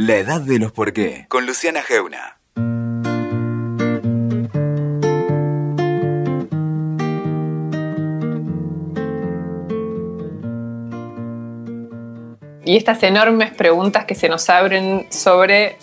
[0.00, 2.38] La edad de los por qué, con Luciana Geuna.
[12.64, 15.78] Y estas enormes preguntas que se nos abren sobre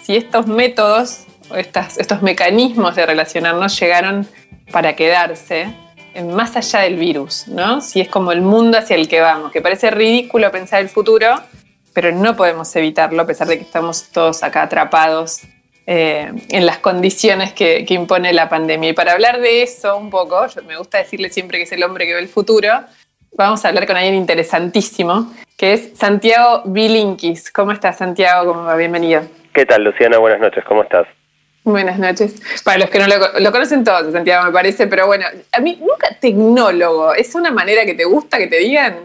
[0.00, 1.24] si estos métodos,
[1.56, 4.28] estas, estos mecanismos de relacionarnos llegaron
[4.70, 5.74] para quedarse
[6.22, 7.80] más allá del virus, ¿no?
[7.80, 11.42] Si es como el mundo hacia el que vamos, que parece ridículo pensar el futuro,
[11.96, 15.40] pero no podemos evitarlo a pesar de que estamos todos acá atrapados
[15.86, 18.90] eh, en las condiciones que, impone la pandemia.
[18.90, 22.06] Y para hablar de eso un poco, me gusta decirle siempre que es el hombre
[22.06, 22.68] que ve el futuro,
[23.32, 27.50] vamos a hablar con alguien interesantísimo, que es Santiago Bilinkis.
[27.50, 28.52] ¿Cómo estás, Santiago?
[28.52, 28.76] ¿Cómo va?
[28.76, 29.22] Bienvenido.
[29.54, 30.18] ¿Qué tal, Luciana?
[30.18, 31.06] Buenas noches, ¿cómo estás?
[31.64, 32.42] Buenas noches.
[32.62, 36.14] Para los que no lo, conocen todos, Santiago, me parece, pero bueno, a mí nunca
[36.20, 38.98] tecnólogo, ¿es una manera que te gusta que te digan?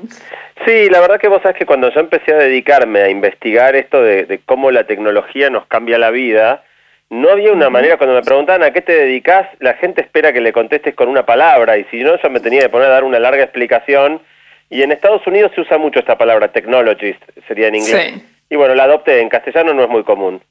[0.66, 4.02] Sí, la verdad que vos sabés que cuando yo empecé a dedicarme a investigar esto
[4.02, 6.64] de, cómo la tecnología nos cambia la vida,
[7.10, 10.40] no había una manera, cuando me preguntaban a qué te dedicas, la gente espera que
[10.42, 13.04] le contestes con una palabra, y si no, yo me tenía que poner a dar
[13.04, 14.22] una larga explicación,
[14.70, 18.14] y en Estados Unidos se usa mucho esta palabra, technologist, sería en inglés.
[18.50, 20.42] Y bueno, la adopté, en castellano no es muy común.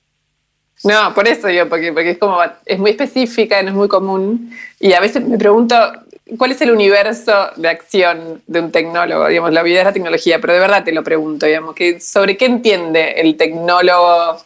[0.84, 4.50] No, por eso yo, porque, porque es como, es muy específica, no es muy común.
[4.78, 5.76] Y a veces me pregunto,
[6.38, 9.28] ¿cuál es el universo de acción de un tecnólogo?
[9.28, 12.36] Digamos, la vida es la tecnología, pero de verdad te lo pregunto, digamos, que ¿sobre
[12.36, 14.38] qué entiende el tecnólogo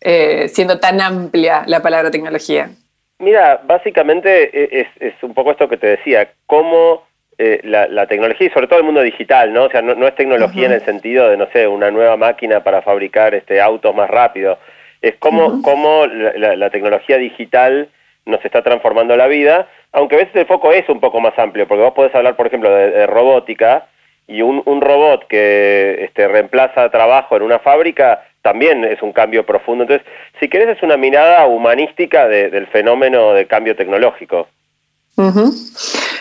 [0.00, 2.70] eh, siendo tan amplia la palabra tecnología?
[3.18, 7.04] Mira, básicamente es, es un poco esto que te decía, cómo
[7.38, 9.64] eh, la, tecnología y sobre todo el mundo digital, ¿no?
[9.64, 12.82] O sea, no, es tecnología en el sentido de, no sé, una nueva máquina para
[12.82, 14.58] fabricar este autos más rápido
[15.02, 17.88] es cómo, cómo la, tecnología digital
[18.24, 21.68] nos está transformando la vida, aunque a veces el foco es un poco más amplio,
[21.68, 23.86] porque vos podés hablar, por ejemplo, de, robótica,
[24.26, 29.84] y un, robot que este, reemplaza trabajo en una fábrica también es un cambio profundo.
[29.84, 30.06] Entonces,
[30.40, 34.48] si querés, es una mirada humanística del fenómeno de cambio tecnológico.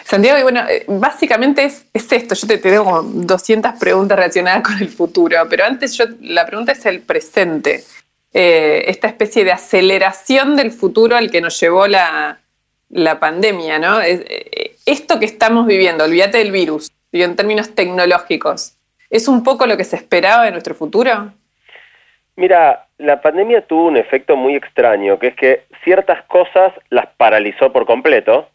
[0.03, 2.36] Santiago, y bueno, eh, básicamente es, es esto.
[2.36, 6.73] Yo te, te, tengo 200 preguntas relacionadas con el futuro, pero antes yo, la pregunta
[6.73, 7.82] es el presente.
[8.33, 12.42] Eh, esta especie de aceleración del futuro al que nos llevó la,
[13.19, 14.02] pandemia, ¿no?
[14.02, 18.75] Eh, esto que estamos viviendo, olvídate del virus, y en términos tecnológicos,
[19.09, 21.31] ¿es un poco lo que se esperaba de nuestro futuro?
[22.35, 27.71] Mira, la pandemia tuvo un efecto muy extraño, que es que ciertas cosas las paralizó
[27.71, 28.49] por completo,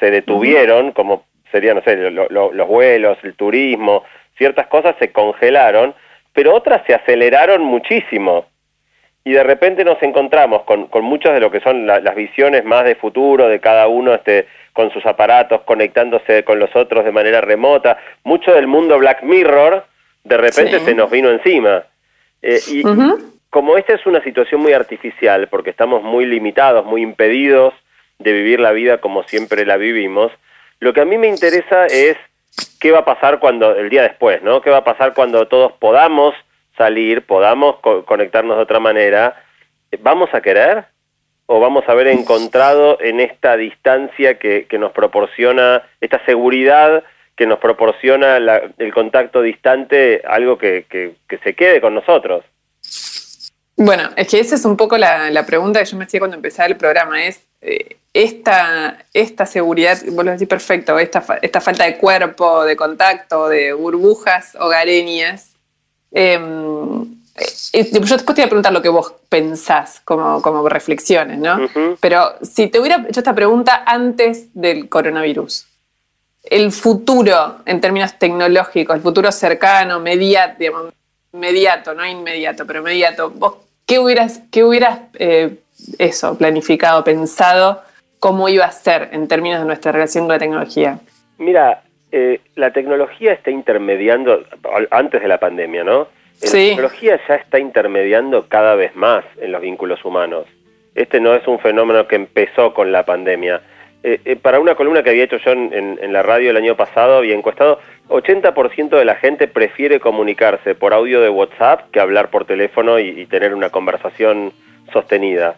[0.00, 4.04] se detuvieron, como serían, no sé, los vuelos, el turismo,
[4.36, 5.94] ciertas cosas se congelaron,
[6.32, 8.46] pero otras se aceleraron muchísimo
[9.28, 12.84] y de repente nos encontramos con, con muchas de lo que son las visiones más
[12.84, 17.42] de futuro de cada uno este, con sus aparatos, conectándose con los otros de manera
[17.42, 17.98] remota.
[18.24, 19.84] Mucho del mundo Black Mirror
[20.24, 21.84] de repente se nos vino encima.
[22.40, 22.82] Eh, y
[23.50, 27.74] como esta es una situación muy artificial, porque estamos muy limitados, muy impedidos
[28.18, 30.32] de vivir la vida como siempre la vivimos,
[30.80, 32.16] lo que a mí me interesa es
[32.80, 34.62] qué va a pasar cuando el día después, ¿no?
[34.62, 36.34] ¿Qué va a pasar cuando todos podamos
[36.78, 39.36] salir, podamos conectarnos de otra manera,
[40.00, 40.86] ¿vamos a querer?
[41.46, 47.02] ¿O vamos a haber encontrado en esta distancia que, nos proporciona, esta seguridad
[47.36, 50.86] que nos proporciona el contacto distante, algo que,
[51.42, 52.44] se quede con nosotros?
[53.76, 56.66] Bueno, es que esa es un poco la, pregunta que yo me hacía cuando empezaba
[56.66, 61.96] el programa, es eh, esta, esta seguridad, vos lo decís perfecto, esta, esta falta de
[61.96, 65.57] cuerpo, de contacto, de burbujas hogareñas,
[66.12, 66.38] eh,
[67.72, 67.82] yo
[68.16, 71.58] después te voy a preguntar lo que vos pensás como, como reflexiones, ¿no?
[72.00, 75.66] Pero si te hubiera hecho esta pregunta antes del coronavirus,
[76.44, 80.92] el futuro en términos tecnológicos, el futuro cercano, mediato,
[81.32, 83.54] mediato no inmediato, pero mediato, ¿vos
[83.86, 85.58] qué hubieras, qué hubieras eh,
[85.98, 87.82] eso, planificado, pensado,
[88.18, 90.98] cómo iba a ser en términos de nuestra relación con la tecnología?
[91.38, 94.44] Mira, eh, la tecnología está intermediando,
[94.90, 96.08] antes de la pandemia, ¿no?
[96.40, 100.46] La tecnología ya está intermediando cada vez más en los vínculos humanos.
[100.94, 103.60] Este no es un fenómeno que empezó con la pandemia.
[104.04, 107.18] Eh, eh, para una columna que había hecho yo en, la radio el año pasado,
[107.18, 112.44] había encuestado, 80% de la gente prefiere comunicarse por audio de WhatsApp que hablar por
[112.44, 114.52] teléfono y tener una conversación
[114.92, 115.56] sostenida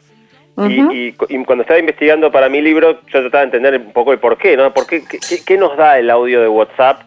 [0.68, 4.36] y, cuando estaba investigando para mi libro, yo trataba de entender un poco el por
[4.36, 4.72] qué, ¿no?
[4.72, 5.02] ¿Por qué,
[5.46, 7.02] qué, nos da el audio de WhatsApp?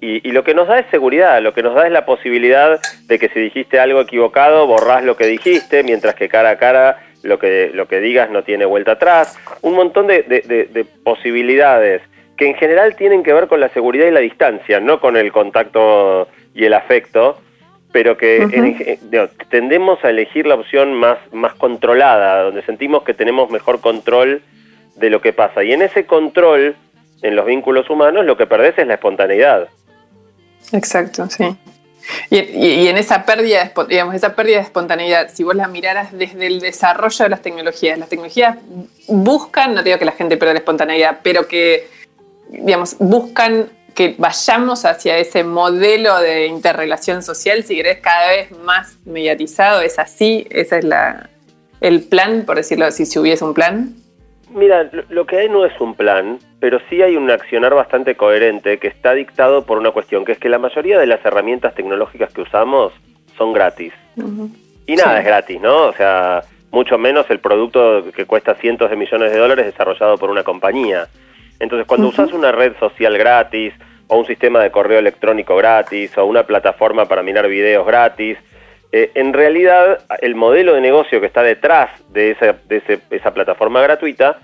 [0.00, 3.18] Y, lo que nos da es seguridad, lo que nos da es la posibilidad de
[3.18, 7.38] que si dijiste algo equivocado, borrás lo que dijiste, mientras que cara a cara lo
[7.38, 9.38] que, lo que digas no tiene vuelta atrás.
[9.62, 12.02] Un montón de, de posibilidades
[12.36, 15.32] que en general tienen que ver con la seguridad y la distancia, no con el
[15.32, 17.38] contacto y el afecto,
[17.94, 18.98] pero que
[19.50, 24.42] tendemos a elegir la opción más, más controlada, donde sentimos que tenemos mejor control
[24.96, 25.62] de lo que pasa.
[25.62, 26.74] Y en ese control,
[27.22, 29.68] en los vínculos humanos, lo que perdés es la espontaneidad.
[30.72, 31.56] Exacto, sí.
[32.30, 36.48] Y, en esa pérdida, de, digamos, esa pérdida de espontaneidad, si vos la miraras desde
[36.48, 38.58] el desarrollo de las tecnologías, las tecnologías
[39.06, 41.86] buscan, no digo que la gente pierda la espontaneidad, pero que,
[42.48, 48.98] digamos, buscan que vayamos hacia ese modelo de interrelación social, si querés, cada vez más
[49.04, 50.46] mediatizado, ¿es así?
[50.50, 51.30] ¿Ese es la,
[51.80, 53.94] el plan, por decirlo así, si hubiese un plan?
[54.50, 58.78] Mira, lo que hay no es un plan, pero sí hay un accionar bastante coherente
[58.78, 62.32] que está dictado por una cuestión, que es que la mayoría de las herramientas tecnológicas
[62.32, 62.92] que usamos
[63.36, 63.92] son gratis.
[64.86, 65.86] Y nada es gratis, ¿no?
[65.86, 70.30] O sea, mucho menos el producto que cuesta cientos de millones de dólares desarrollado por
[70.30, 71.08] una compañía.
[71.64, 73.74] Entonces, cuando usas una red social gratis,
[74.06, 78.38] o un sistema de correo electrónico gratis, o una plataforma para mirar videos gratis,
[78.92, 83.82] eh, en realidad el modelo de negocio que está detrás de esa, de esa plataforma
[83.82, 84.38] gratuita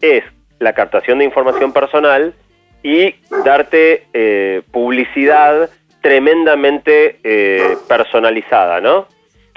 [0.00, 0.24] es
[0.58, 2.34] la captación de información personal
[2.82, 5.70] y darte eh, publicidad
[6.02, 9.08] tremendamente eh, personalizada, ¿no?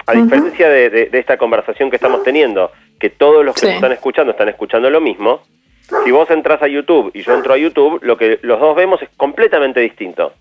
[0.06, 4.48] A diferencia de, esta conversación que estamos teniendo, que todos los que están escuchando están
[4.48, 5.42] escuchando lo mismo,
[6.04, 9.00] si vos entras a YouTube y yo entro a YouTube, lo que los dos vemos
[9.02, 10.32] es completamente distinto.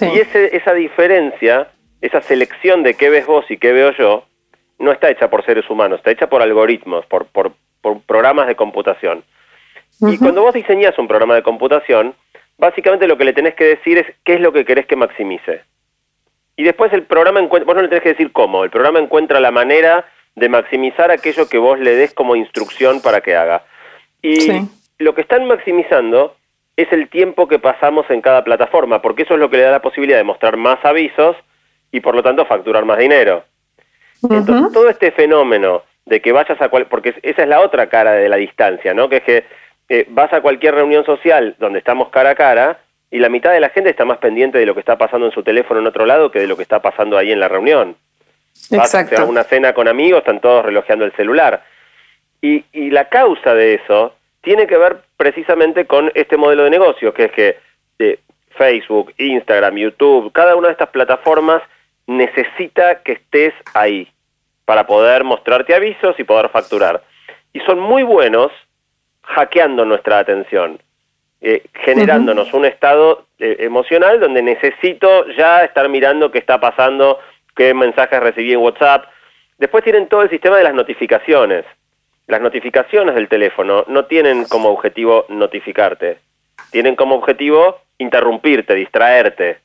[0.00, 1.68] Y ese, esa diferencia,
[2.00, 4.24] esa selección de qué ves vos y qué veo yo,
[4.78, 7.52] no está hecha por seres humanos, está hecha por algoritmos, por, por,
[8.06, 9.22] programas de computación.
[10.00, 12.14] Y cuando vos diseñás un programa de computación,
[12.58, 15.62] básicamente lo que le tenés que decir es qué es lo que querés que maximice.
[16.56, 19.38] Y después el programa encuentra, vos no le tenés que decir cómo, el programa encuentra
[19.38, 20.04] la manera
[20.34, 23.64] de maximizar aquello que vos le des como instrucción para que haga.
[24.26, 24.68] Y
[24.98, 26.34] lo que están maximizando
[26.76, 29.70] es el tiempo que pasamos en cada plataforma, porque eso es lo que le da
[29.70, 31.36] la posibilidad de mostrar más avisos
[31.92, 33.44] y por lo tanto facturar más dinero.
[34.22, 38.12] Entonces, todo este fenómeno de que vayas a cual, porque esa es la otra cara
[38.12, 39.08] de la distancia, ¿no?
[39.08, 39.44] Que es que
[39.88, 42.80] eh, vas a cualquier reunión social donde estamos cara a cara
[43.10, 45.32] y la mitad de la gente está más pendiente de lo que está pasando en
[45.32, 47.96] su teléfono en otro lado que de lo que está pasando ahí en la reunión.
[48.72, 49.14] Exacto.
[49.14, 51.62] Vas a una cena con amigos, están todos relojeando el celular.
[52.42, 54.15] Y, y la causa de eso
[54.46, 57.56] tiene que ver precisamente con este modelo de negocio, que es que
[57.98, 58.20] eh,
[58.50, 61.64] Facebook, Instagram, YouTube, cada una de estas plataformas
[62.06, 64.06] necesita que estés ahí
[64.64, 67.02] para poder mostrarte avisos y poder facturar.
[67.52, 68.52] Y son muy buenos
[69.22, 70.78] hackeando nuestra atención,
[71.40, 77.18] eh, generándonos un estado eh, emocional donde necesito ya estar mirando qué está pasando,
[77.56, 79.06] qué mensajes recibí en WhatsApp.
[79.58, 81.64] Después tienen todo el sistema de las notificaciones
[82.26, 86.18] las notificaciones del teléfono no tienen como objetivo notificarte,
[86.70, 89.58] tienen como objetivo interrumpirte, distraerte.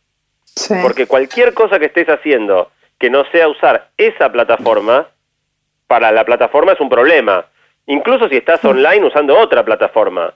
[0.82, 5.08] Porque cualquier cosa que estés haciendo que no sea usar esa plataforma,
[5.88, 7.46] para la plataforma es un problema.
[7.88, 10.34] Incluso si estás online usando otra plataforma.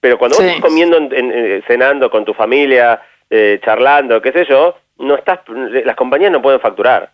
[0.00, 4.76] Pero cuando vos estás comiendo, eh, cenando con tu familia, eh, charlando, qué sé yo,
[4.98, 7.10] no estás, las compañías no pueden facturar.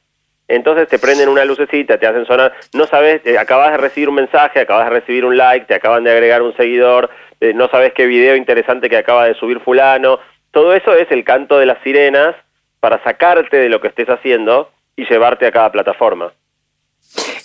[0.48, 4.14] Entonces te prenden una lucecita, te hacen sonar, no sabes, eh, acabas de recibir un
[4.14, 7.10] mensaje, acabas de recibir un like, te acaban de agregar un seguidor,
[7.40, 10.20] eh, no sabes qué video interesante que acaba de subir fulano.
[10.52, 12.36] Todo eso es el canto de las sirenas
[12.80, 16.32] para sacarte de lo que estés haciendo y llevarte a cada plataforma.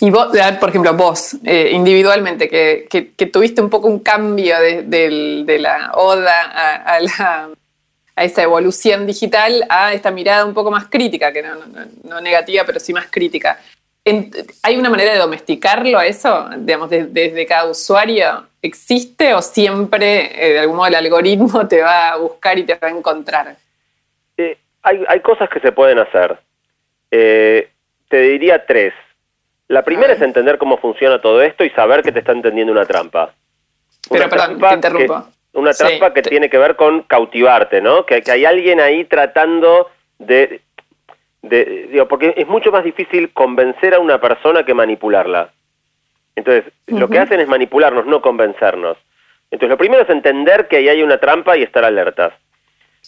[0.00, 0.28] Y vos,
[0.58, 6.82] por ejemplo, vos, eh, individualmente, que, que, tuviste un poco un cambio de, la oda
[6.84, 7.50] a la
[8.14, 12.78] a esa evolución digital, a esta mirada un poco más crítica, que no, negativa, pero
[12.78, 13.58] sí más crítica.
[14.62, 16.48] ¿Hay una manera de domesticarlo a eso?
[16.58, 22.10] Digamos, desde cada usuario, ¿existe o siempre eh, de algún modo el algoritmo te va
[22.10, 23.56] a buscar y te va a encontrar?
[24.36, 26.36] Eh, hay, hay, cosas que se pueden hacer.
[27.10, 27.70] Eh,
[28.08, 28.92] te diría tres.
[29.68, 32.84] La primera es entender cómo funciona todo esto y saber que te está entendiendo una
[32.84, 33.32] trampa.
[34.10, 35.26] Pero perdón, te interrumpo.
[35.54, 38.06] Una trampa que tiene que ver con cautivarte, ¿no?
[38.06, 40.62] Que, hay alguien ahí tratando de,
[41.42, 45.50] digo, porque es mucho más difícil convencer a una persona que manipularla.
[46.36, 48.96] Entonces, lo que hacen es manipularnos, no convencernos.
[49.50, 52.32] Entonces, lo primero es entender que ahí hay una trampa y estar alertas.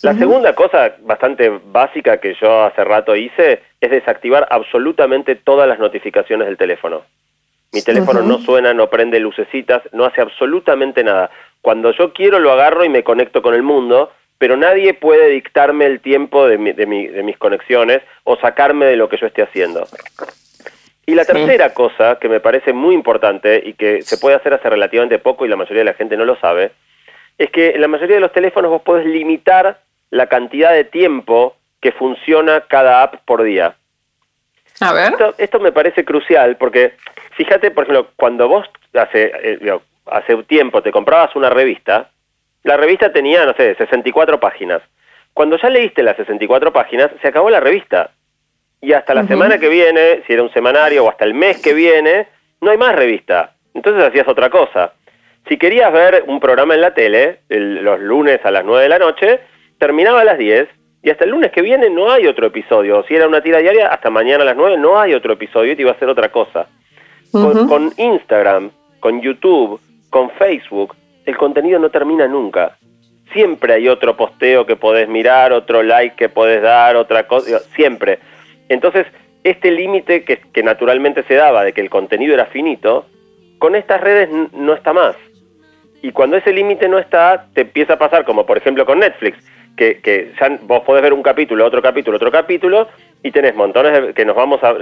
[0.02, 5.78] La segunda cosa bastante básica que yo hace rato hice es desactivar absolutamente todas las
[5.78, 7.02] notificaciones del teléfono.
[7.72, 11.30] Mi teléfono no suena, no prende lucecitas, no hace absolutamente nada.
[11.64, 15.86] Cuando yo quiero lo agarro y me conecto con el mundo, pero nadie puede dictarme
[15.86, 19.88] el tiempo de, mis conexiones o sacarme de lo que yo esté haciendo.
[21.06, 24.68] Y la tercera cosa que me parece muy importante y que se puede hacer hace
[24.68, 26.72] relativamente poco y la mayoría de la gente no lo sabe,
[27.38, 29.80] es que en la mayoría de los teléfonos vos podés limitar
[30.10, 33.74] la cantidad de tiempo que funciona cada app por día.
[34.80, 35.14] A ver.
[35.38, 36.92] Esto, me parece crucial porque,
[37.38, 42.10] fíjate, por ejemplo, cuando vos hace, eh, hace tiempo te comprabas una revista,
[42.62, 44.82] la revista tenía, no sé, 64 páginas.
[45.32, 48.10] Cuando ya leíste las 64 páginas, se acabó la revista.
[48.80, 51.74] Y hasta la semana que viene, si era un semanario, o hasta el mes que
[51.74, 52.28] viene,
[52.60, 53.54] no hay más revista.
[53.74, 54.92] Entonces hacías otra cosa.
[55.48, 58.98] Si querías ver un programa en la tele, los lunes a las 9 de la
[58.98, 59.40] noche,
[59.78, 60.68] terminaba a las 10
[61.02, 63.04] y hasta el lunes que viene no hay otro episodio.
[63.06, 65.76] Si era una tira diaria, hasta mañana a las 9 no hay otro episodio y
[65.76, 66.66] te iba a hacer otra cosa.
[67.30, 68.70] con, Instagram,
[69.00, 69.80] con YouTube,
[70.14, 70.94] con Facebook,
[71.26, 72.76] el contenido no termina nunca.
[73.32, 78.20] Siempre hay otro posteo que podés mirar, otro like que podés dar, otra cosa, siempre.
[78.68, 79.08] Entonces,
[79.42, 83.06] este límite que, naturalmente se daba de que el contenido era finito,
[83.58, 85.16] con estas redes no está más.
[86.00, 89.36] Y cuando ese límite no está, te empieza a pasar como por ejemplo con Netflix
[89.76, 92.86] que, que ya vos podés ver un capítulo, otro capítulo, otro capítulo,
[93.24, 94.74] y tenés montones de, que nos vamos a,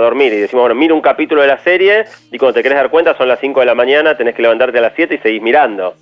[0.00, 2.90] dormir y decimos, bueno, mira un capítulo de la serie y cuando te querés dar
[2.90, 5.42] cuenta son las 5 de la mañana, tenés que levantarte a las 7 y seguís
[5.42, 5.94] mirando.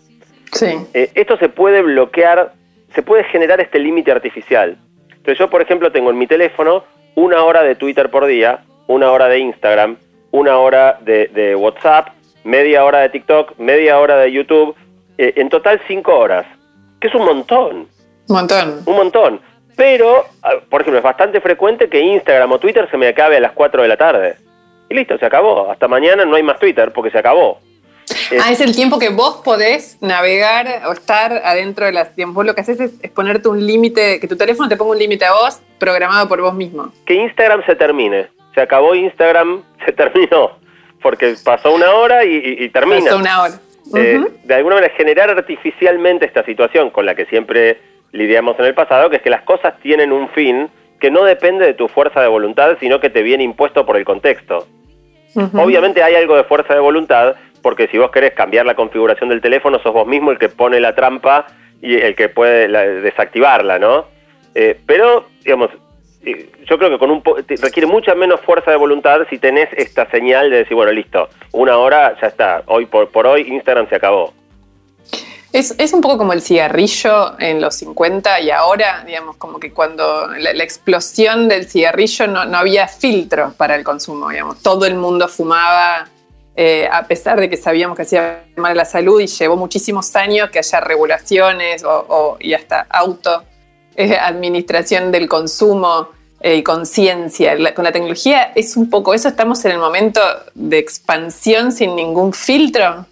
[0.52, 0.78] Sí.
[0.94, 2.52] Eh, esto se puede bloquear,
[2.94, 4.78] se puede generar este límite artificial.
[5.08, 6.84] Entonces yo, por ejemplo, tengo en mi teléfono
[7.16, 9.96] una hora de Twitter por día, una hora de Instagram,
[10.30, 12.10] una hora de, WhatsApp,
[12.44, 14.76] media hora de TikTok, media hora de YouTube,
[15.18, 16.46] eh, en total cinco horas,
[17.00, 17.88] que es un montón.
[18.28, 18.82] Un montón.
[18.86, 19.47] Un montón.
[19.78, 23.40] Pero, ah, por ejemplo, es bastante frecuente que Instagram o Twitter se me acabe a
[23.40, 24.35] las 4 de la tarde.
[24.90, 25.70] Y listo, se acabó.
[25.70, 27.61] Hasta mañana no hay más Twitter porque se acabó.
[28.42, 32.35] ah, es el tiempo que vos podés navegar o estar adentro de las tiempos.
[32.35, 35.25] Vos lo que haces es, ponerte un límite, que tu teléfono te ponga un límite
[35.25, 36.92] a vos programado por vos mismo.
[37.06, 38.26] Que Instagram se termine.
[38.56, 40.58] Se acabó Instagram, se terminó.
[41.00, 43.04] Porque pasó una hora y, termina.
[43.04, 43.54] Pasó una hora.
[43.94, 47.78] Eh, de alguna manera generar artificialmente esta situación con la que siempre
[48.12, 50.68] lidiamos en el pasado, que es que las cosas tienen un fin
[51.00, 54.04] que no depende de tu fuerza de voluntad, sino que te viene impuesto por el
[54.04, 54.66] contexto.
[55.54, 59.40] Obviamente hay algo de fuerza de voluntad, porque si vos querés cambiar la configuración del
[59.40, 61.46] teléfono, sos vos mismo el que pone la trampa
[61.80, 62.68] y el que puede
[63.02, 64.06] desactivarla, ¿no?
[64.54, 65.70] Eh, pero, digamos,
[66.24, 67.22] eh, yo creo que con un
[67.62, 71.76] requiere mucha menos fuerza de voluntad si tenés esta señal de decir, bueno, listo, una
[71.76, 74.32] hora ya está, hoy por, por hoy Instagram se acabó.
[75.50, 80.26] Es, un poco como el cigarrillo en los 50 y ahora, digamos, como que cuando
[80.38, 86.06] la, explosión del cigarrillo no, había filtros para el consumo, digamos, todo el mundo fumaba,
[86.54, 90.14] eh, a pesar de que sabíamos que hacía mal a la salud y llevó muchísimos
[90.16, 93.44] años que haya regulaciones o, y hasta auto
[93.96, 97.56] eh, administración del consumo eh, y conciencia.
[97.72, 100.20] Con la tecnología es un poco eso, estamos en el momento
[100.54, 103.06] de expansión sin ningún filtro.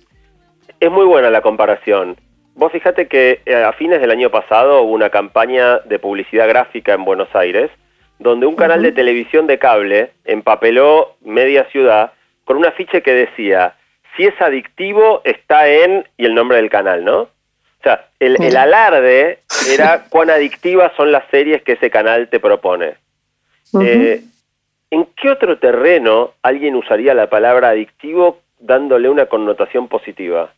[0.79, 2.26] Es muy buena la comparación.
[2.57, 6.95] Vos fíjate que eh, a fines del año pasado hubo una campaña de publicidad gráfica
[6.95, 7.71] en Buenos Aires,
[8.19, 12.13] donde un canal de televisión de cable empapeló media ciudad
[12.47, 13.75] con un afiche que decía,
[14.17, 17.19] si es adictivo, está en, y el nombre del canal, ¿no?
[17.21, 22.95] O sea, el, alarde era cuán adictivas son las series que ese canal te propone.
[23.83, 24.23] Eh,
[24.91, 30.55] ¿En qué otro terreno alguien usaría la palabra adictivo dándole una connotación positiva?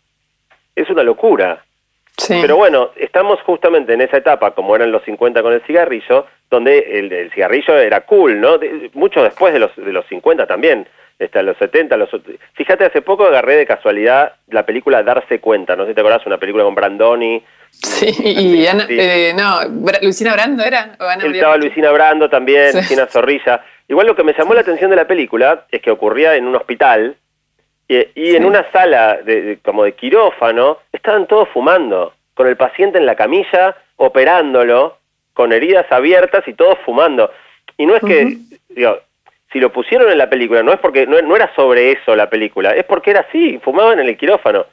[0.77, 1.65] Es una locura.
[2.27, 6.79] Pero bueno, estamos justamente en esa etapa, como eran los 50 con el cigarrillo, donde
[6.79, 8.59] el, cigarrillo era cool, ¿no?
[8.95, 10.87] mucho después de los, de los 50 también,
[11.21, 11.97] hasta los 70.
[11.97, 12.11] Los,
[12.55, 16.27] fíjate, hace poco agarré de casualidad la película Darse Cuenta, no sé si te acordás,
[16.27, 17.43] una película con Brandoni.
[17.71, 19.61] Sí, y Ana, eh, no,
[20.03, 20.97] Luisina Brando era.
[21.33, 23.63] estaba Luisina Brando también, Luisina Zorrilla.
[23.89, 26.57] Igual lo que me llamó la atención de la película es que ocurría en un
[26.57, 27.17] hospital
[27.89, 33.07] y, en una sala de, como de quirófano estaban todos fumando, con el paciente en
[33.07, 34.99] la camilla, operándolo,
[35.33, 37.31] con heridas abiertas y todos fumando.
[37.79, 38.37] Y no es que,
[38.69, 38.99] digo,
[39.53, 42.29] si lo pusieron en la película, no es porque no, no, era sobre eso la
[42.29, 44.67] película, es porque era así, fumaban en el quirófano.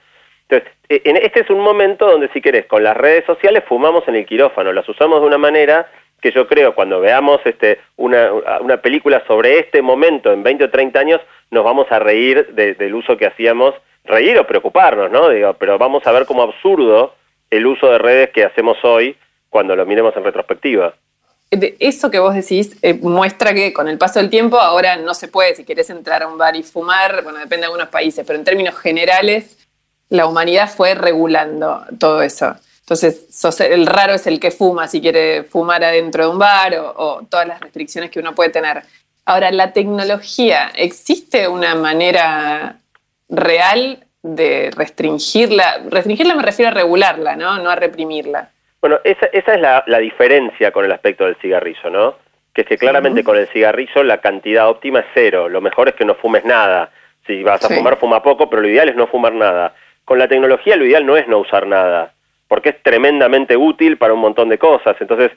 [0.50, 4.08] Entonces, e, en este es un momento donde si querés, con las redes sociales fumamos
[4.08, 5.88] en el quirófano, las usamos de una manera
[6.22, 10.70] que yo creo cuando veamos este, una, una película sobre este momento en 20 o
[10.70, 11.22] 30 años,
[11.52, 13.74] nos vamos a reír del uso que hacíamos,
[14.04, 15.30] reír o preocuparnos, ¿no?
[15.30, 17.16] Digo, pero vamos a ver como absurdo
[17.50, 19.16] el uso de redes que hacemos hoy
[19.50, 20.94] cuando lo miremos en retrospectiva.
[21.52, 25.28] eso que vos decís eh, muestra que con el paso del tiempo ahora no se
[25.28, 28.38] puede, si querés entrar a un bar y fumar, bueno, depende de algunos países, pero
[28.38, 29.58] en términos generales
[30.10, 32.56] la humanidad fue regulando todo eso.
[32.82, 33.26] Entonces,
[33.62, 37.48] el raro es el que fuma si quiere fumar adentro de un bar o, todas
[37.48, 38.84] las restricciones que uno puede tener.
[39.26, 42.76] Ahora, la tecnología, ¿existe una manera
[43.28, 45.82] real de restringirla?
[45.90, 47.58] Restringirla me refiero a regularla, ¿no?
[47.58, 48.50] No a reprimirla.
[48.82, 52.16] Bueno, esa, esa es la, la, diferencia con el aspecto del cigarrillo, ¿no?
[52.54, 55.50] Que es que claramente con el cigarrillo la cantidad óptima es cero.
[55.50, 56.92] Lo mejor es que no fumes nada.
[57.26, 59.74] Si vas a fumar, fuma poco, pero lo ideal es no fumar nada.
[60.06, 62.14] Con la tecnología lo ideal no es no usar nada,
[62.48, 64.96] porque es tremendamente útil para un montón de cosas.
[65.00, 65.32] Entonces,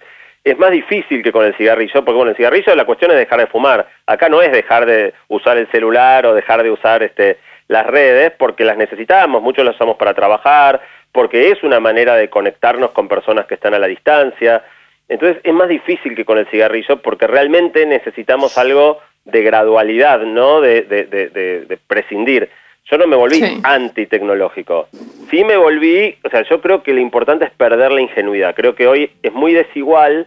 [0.44, 3.40] es más difícil que con el cigarrillo, porque con el cigarrillo la cuestión es dejar
[3.40, 3.88] de fumar.
[4.06, 8.32] Acá no es dejar de usar el celular o dejar de usar este, las redes,
[8.38, 10.80] porque las necesitamos, muchos las usamos para trabajar,
[11.12, 14.62] porque es una manera de conectarnos con personas que están a la distancia.
[15.08, 20.60] Entonces es más difícil que con el cigarrillo, porque realmente necesitamos algo de gradualidad, ¿no?
[20.60, 21.28] De, de, de,
[21.66, 22.48] de prescindir.
[22.90, 23.60] Yo no me volví sí.
[23.62, 24.88] antitecnológico.
[25.30, 28.54] Sí me volví, o sea, yo creo que lo importante es perder la ingenuidad.
[28.54, 30.26] Creo que hoy es muy desigual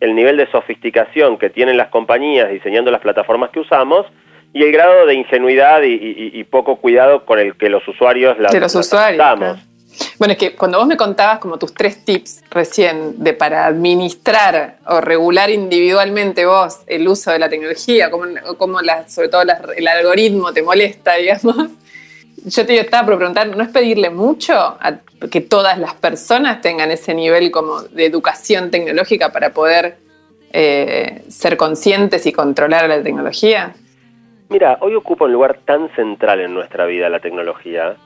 [0.00, 4.06] el nivel de sofisticación que tienen las compañías diseñando las plataformas que usamos
[4.52, 8.38] y el grado de ingenuidad y, y, y poco cuidado con el que los usuarios
[8.38, 9.16] las, de los las usuarios.
[9.16, 9.56] Claro.
[10.18, 14.78] Bueno, es que cuando vos me contabas como tus tres tips recién de para administrar
[14.86, 18.24] o regular individualmente vos el uso de la tecnología, cómo,
[18.58, 21.68] cómo la, sobre todo la, el algoritmo te molesta, digamos,
[22.44, 24.98] yo te estaba por preguntar, ¿no es pedirle mucho a
[25.30, 29.96] que todas las personas tengan ese nivel como de educación tecnológica para poder
[30.52, 33.72] eh, ser conscientes y controlar la tecnología?
[34.48, 37.96] Mira, hoy ocupa un lugar tan central en nuestra vida la tecnología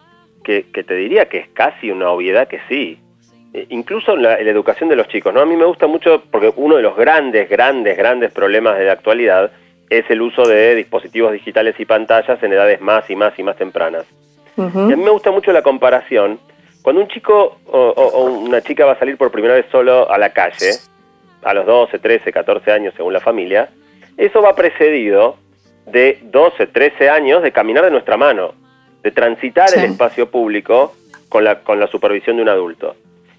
[0.44, 2.98] que, que te diría que es casi una obviedad que sí.
[3.52, 5.40] Eh, incluso en la, la, educación de los chicos, ¿no?
[5.40, 8.92] A mí me gusta mucho porque uno de los grandes, grandes, grandes problemas de la
[8.92, 9.50] actualidad
[9.90, 13.56] es el uso de dispositivos digitales y pantallas en edades más y más y más
[13.56, 14.04] tempranas.
[14.56, 14.90] Uh -huh.
[14.90, 16.38] Y a mí me gusta mucho la comparación.
[16.82, 20.18] Cuando un chico o, o, una chica va a salir por primera vez solo a
[20.18, 20.70] la calle,
[21.42, 23.68] a los 12, 13, 14 años según la familia,
[24.16, 25.36] eso va precedido
[25.86, 28.54] de 12, 13 años de caminar de nuestra mano,
[29.02, 29.78] de transitar sí.
[29.78, 30.94] el espacio público
[31.28, 32.96] con la, con la supervisión de un adulto.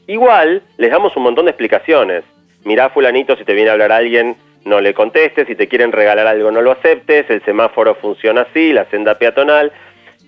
[0.08, 2.24] Igual les damos un montón de explicaciones.
[2.64, 4.36] Mirá fulanito si te viene a hablar alguien
[4.68, 8.74] no le contestes, si te quieren regalar algo no lo aceptes, el semáforo funciona así,
[8.74, 9.72] la senda peatonal.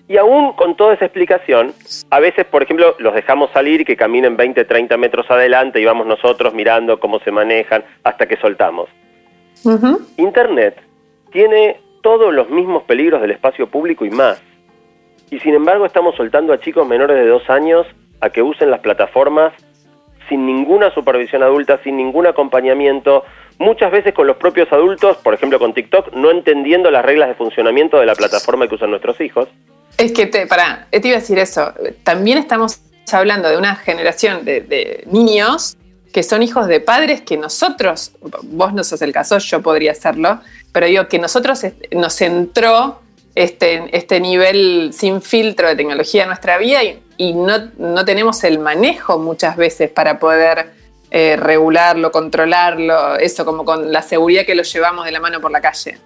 [0.08, 1.72] Y aún con toda esa explicación,
[2.10, 5.84] a veces, por ejemplo, los dejamos salir y que caminen 20, 30 metros adelante y
[5.84, 8.88] vamos nosotros mirando cómo se manejan hasta que soltamos.
[9.64, 9.98] Uh -huh.
[10.16, 10.80] Internet
[11.30, 14.42] tiene todos los mismos peligros del espacio público y más.
[15.30, 17.86] Y sin embargo estamos soltando a chicos menores de dos años
[18.20, 19.52] a que usen las plataformas
[20.28, 23.24] sin ninguna supervisión adulta, sin ningún acompañamiento,
[23.60, 27.34] muchas veces con los propios adultos, por ejemplo con TikTok, no entendiendo las reglas de
[27.34, 29.48] funcionamiento de la plataforma que usan nuestros hijos.
[29.98, 32.80] Es que, te, para, te iba a decir eso, también estamos
[33.12, 35.76] hablando de una generación de, de niños
[36.12, 40.40] que son hijos de padres que nosotros, vos no sos el caso, yo podría serlo,
[40.72, 41.60] pero digo que nosotros
[41.92, 43.00] nos entró
[43.34, 48.42] este, este nivel sin filtro de tecnología en nuestra vida y, y no, no, tenemos
[48.44, 50.79] el manejo muchas veces para poder
[51.10, 55.50] eh, regularlo, controlarlo, eso como con la seguridad que lo llevamos de la mano por
[55.50, 55.98] la calle.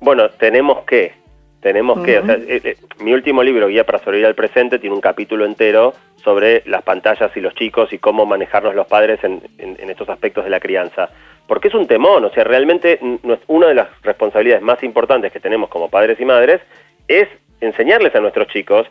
[0.00, 1.14] Bueno, tenemos que,
[1.60, 2.04] tenemos uh -huh.
[2.04, 5.00] que, o sea, eh, eh, mi último libro, Guía para sobrevivir al presente, tiene un
[5.00, 9.76] capítulo entero sobre las pantallas y los chicos y cómo manejarnos los padres en, en,
[9.80, 11.08] en estos aspectos de la crianza.
[11.46, 13.00] Porque es un temón, o sea, realmente
[13.48, 16.60] una de las responsabilidades más importantes que tenemos como padres y madres
[17.08, 17.26] es
[17.60, 18.86] enseñarles a nuestros chicos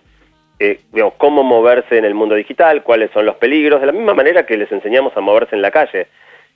[0.60, 4.14] eh, digamos, cómo moverse en el mundo digital, cuáles son los peligros, de la misma
[4.14, 6.08] manera que les enseñamos a moverse en la calle.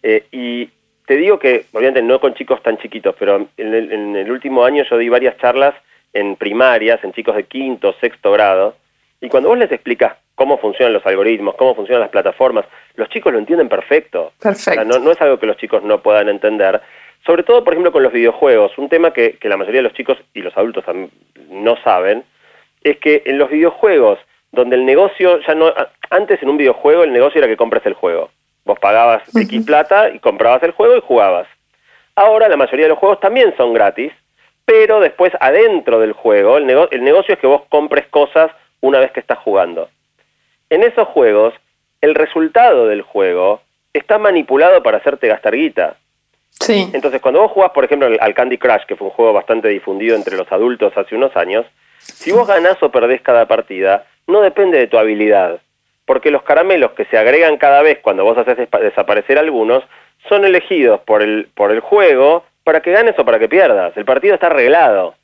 [0.03, 0.69] Eh, y
[1.05, 4.65] te digo que, obviamente no con chicos tan chiquitos, pero en el, en el, último
[4.65, 5.73] año yo di varias charlas
[6.11, 8.75] en primarias, en chicos de quinto, sexto grado,
[9.21, 13.31] y cuando vos les explicas cómo funcionan los algoritmos, cómo funcionan las plataformas, los chicos
[13.31, 14.33] lo entienden perfecto.
[14.41, 14.71] Perfecto.
[14.71, 16.81] O sea, no, no, es algo que los chicos no puedan entender.
[17.25, 19.93] Sobre todo, por ejemplo, con los videojuegos, un tema que, que la mayoría de los
[19.93, 20.83] chicos y los adultos
[21.49, 22.25] no saben,
[22.83, 24.19] es que en los videojuegos,
[24.51, 25.73] donde el negocio ya no...
[26.09, 28.29] Antes en un videojuego el negocio era que compres el juego.
[28.65, 29.43] Vos pagabas uh -huh.
[29.43, 31.47] X plata y comprabas el juego y jugabas.
[32.15, 34.11] Ahora la mayoría de los juegos también son gratis,
[34.65, 38.99] pero después adentro del juego, el, nego el negocio es que vos compres cosas una
[38.99, 39.89] vez que estás jugando.
[40.69, 41.53] En esos juegos,
[42.01, 43.61] el resultado del juego
[43.93, 45.95] está manipulado para hacerte gastar guita.
[46.51, 46.89] Sí.
[46.93, 50.15] Entonces, cuando vos jugás, por ejemplo, al Candy Crush, que fue un juego bastante difundido
[50.15, 51.65] entre los adultos hace unos años,
[52.03, 55.59] si vos ganás o perdés cada partida, no depende de tu habilidad,
[56.05, 59.83] porque los caramelos que se agregan cada vez cuando vos haces desaparecer algunos
[60.29, 63.95] son elegidos por el, por el juego para que ganes o para que pierdas.
[63.97, 65.15] El partido está arreglado.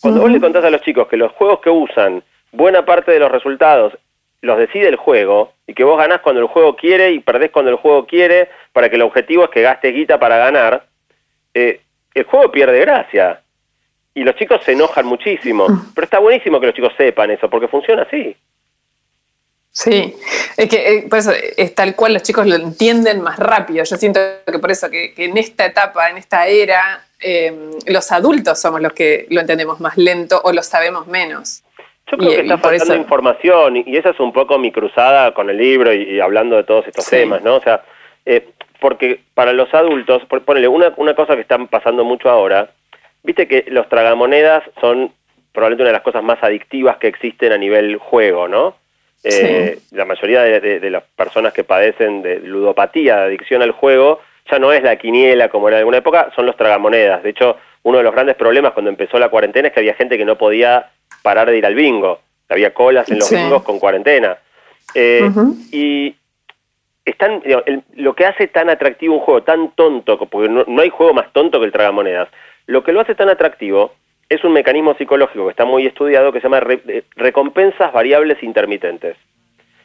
[0.00, 3.18] Cuando vos le contás a los chicos que los juegos que usan buena parte de
[3.18, 3.96] los resultados
[4.40, 7.70] los decide el juego y que vos ganás cuando el juego quiere y perdés cuando
[7.70, 10.84] el juego quiere para que el objetivo es que gastes guita para ganar,
[11.54, 11.80] eh,
[12.14, 13.40] el juego pierde gracia.
[14.18, 15.66] Y los chicos se enojan muchísimo.
[15.94, 18.36] Pero está buenísimo que los chicos sepan eso, porque funciona así.
[19.70, 20.12] Sí,
[20.56, 23.84] Es que eh, por eso es tal cual los chicos lo entienden más rápido.
[23.84, 28.60] Yo siento que por eso que, en esta etapa, en esta era, eh, los adultos
[28.60, 31.62] somos los que lo entendemos más lento o lo sabemos menos.
[32.10, 35.58] Yo creo que está faltando información y, esa es un poco mi cruzada con el
[35.58, 37.54] libro y, hablando de todos estos temas, ¿no?
[37.54, 37.84] O sea,
[38.26, 38.48] eh,
[38.80, 42.72] porque para los adultos, ponele una, una cosa que están pasando mucho ahora,
[43.28, 45.12] viste que los tragamonedas son
[45.52, 48.74] probablemente una de las cosas más adictivas que existen a nivel juego, ¿no?
[49.22, 54.58] Eh, la mayoría de, las personas que padecen de ludopatía, de adicción al juego, ya
[54.58, 57.22] no es la quiniela como era en alguna época, son los tragamonedas.
[57.22, 60.16] De hecho, uno de los grandes problemas cuando empezó la cuarentena es que había gente
[60.16, 60.88] que no podía
[61.22, 62.20] parar de ir al bingo.
[62.48, 64.38] Había colas en los bingos con cuarentena.
[64.94, 65.28] Eh,
[65.70, 66.16] y
[67.04, 67.42] están,
[67.94, 71.60] lo que hace tan atractivo un juego, tan tonto, porque no, hay juego más tonto
[71.60, 72.28] que el tragamonedas,
[72.68, 73.94] lo que lo hace tan atractivo
[74.28, 79.16] es un mecanismo psicológico que está muy estudiado que se llama eh, recompensas variables intermitentes.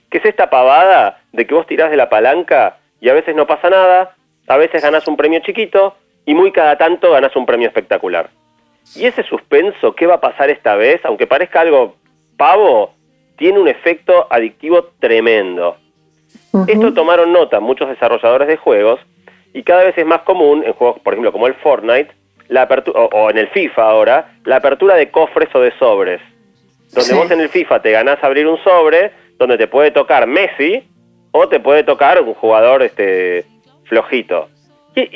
[0.09, 3.47] Que es esta pavada de que vos tirás de la palanca y a veces no
[3.47, 4.15] pasa nada,
[4.47, 8.29] a veces ganás un premio chiquito y muy cada tanto ganás un premio espectacular.
[8.97, 10.99] Y ese suspenso, ¿qué va a pasar esta vez?
[11.05, 11.95] Aunque parezca algo
[12.35, 12.93] pavo,
[13.37, 15.77] tiene un efecto adictivo tremendo.
[16.67, 18.99] Esto tomaron nota muchos desarrolladores de juegos
[19.53, 22.11] y cada vez es más común en juegos, por ejemplo, como el Fortnite,
[22.53, 26.21] la apertura, o, en el FIFA ahora, la apertura de cofres o de sobres.
[26.93, 30.83] Donde vos en el FIFA te ganás abrir un sobre donde te puede tocar Messi
[31.31, 33.45] o te puede tocar un jugador este
[33.85, 34.49] flojito.
[34.93, 35.09] ¿Qué,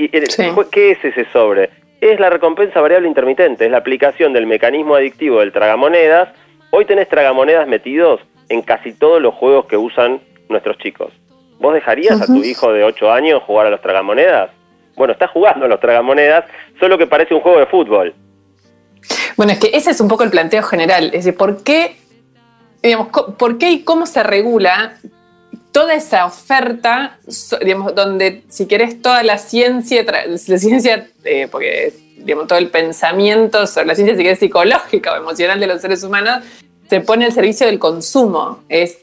[0.72, 1.70] ¿Qué es ese sobre?
[2.02, 6.30] es la recompensa variable intermitente, es la aplicación del mecanismo adictivo del tragamonedas.
[6.70, 11.12] Hoy tenés tragamonedas metidos en casi todos los juegos que usan nuestros chicos.
[11.60, 14.52] ¿Vos dejarías a tu hijo de 8 años jugar a los tragamonedas?
[14.98, 16.46] Bueno, está jugando a los tragamonedas,
[16.80, 18.14] solo que parece un juego de fútbol.
[19.38, 21.06] Bueno, es que ese es un poco el planteo general.
[21.06, 21.96] Es decir, ¿por qué,
[22.82, 24.98] digamos, por qué y cómo se regula
[25.72, 27.20] toda esa oferta,
[27.64, 33.68] digamos, donde si querés toda la ciencia, la ciencia, eh, porque digamos, todo el pensamiento
[33.68, 36.44] sobre la ciencia, si querés, psicológica o emocional de los seres humanos,
[36.90, 38.64] se pone al servicio del consumo.
[38.70, 38.98] Es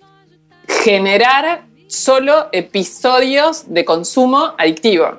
[0.67, 5.19] generar solo episodios de consumo adictivo,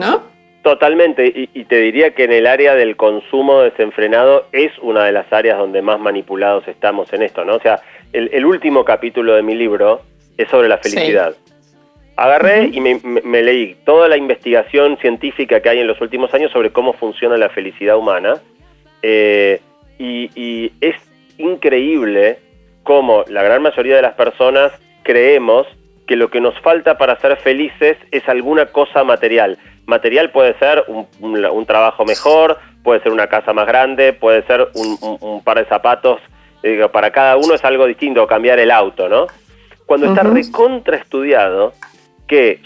[0.00, 0.22] ¿no?
[0.62, 5.32] Totalmente, y, te diría que en el área del consumo desenfrenado es una de las
[5.32, 7.54] áreas donde más manipulados estamos en esto, ¿no?
[7.54, 7.80] O sea,
[8.12, 10.02] el último capítulo de mi libro
[10.36, 11.34] es sobre la felicidad.
[12.16, 16.70] Agarré y me, leí toda la investigación científica que hay en los últimos años sobre
[16.70, 18.40] cómo funciona la felicidad humana.
[19.02, 19.60] Eh,
[19.98, 20.96] y, es
[21.38, 22.38] increíble
[22.82, 25.66] cómo la gran mayoría de las personas creemos
[26.06, 29.56] que lo que nos falta para ser felices es alguna cosa material.
[29.90, 35.42] Material puede ser un, trabajo mejor, puede ser una casa más grande, puede ser un,
[35.44, 36.20] par de zapatos.
[36.62, 39.26] Eh, para cada uno es algo distinto, cambiar el auto, ¿no?
[39.90, 41.72] cuando está recontraestudiado
[42.28, 42.60] que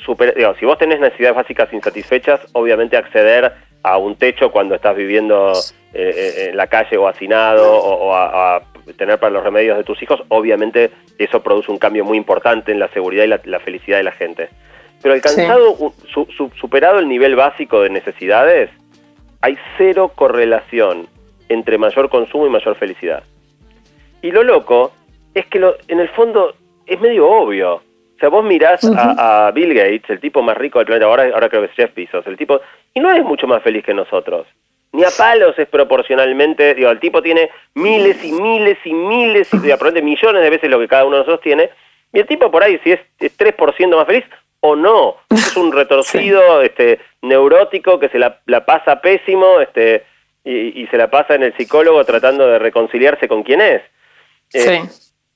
[0.59, 3.51] si vos tenés necesidades básicas insatisfechas, obviamente acceder
[3.83, 5.53] a un techo cuando estás viviendo
[5.95, 8.61] eh, eh, en la calle o hacinado o, a,
[8.99, 12.79] tener para los remedios de tus hijos, obviamente eso produce un cambio muy importante en
[12.79, 14.51] la seguridad y la, felicidad de la gente.
[15.05, 15.93] Pero alcanzado,
[16.59, 18.71] superado el nivel básico de necesidades,
[19.43, 21.07] hay cero correlación
[21.51, 23.23] entre mayor consumo y mayor felicidad.
[24.23, 24.93] Y lo loco
[25.35, 26.55] es que lo, en el fondo
[26.87, 27.75] es medio obvio.
[27.75, 31.51] O sea, vos mirás a, Bill Gates, el tipo más rico del planeta, ahora, ahora
[31.51, 32.63] creo que es Jeff Bezos, el tipo,
[32.95, 34.47] y no es mucho más feliz que nosotros.
[34.93, 39.59] Ni a palos es proporcionalmente, digo, el tipo tiene miles y miles y miles, y
[39.59, 41.69] probablemente millones de veces lo que cada uno de nosotros tiene,
[42.11, 44.25] y el tipo por ahí, si es, 3% más feliz
[44.67, 50.05] o no, es un retorcido este, neurótico que se la, pasa pésimo este,
[50.43, 53.83] y, se la pasa en el psicólogo tratando de reconciliarse con quién es.
[54.55, 54.83] Eh,